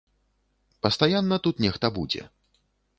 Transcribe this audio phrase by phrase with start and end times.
[0.87, 2.21] Пастаянна тут нехта будзе.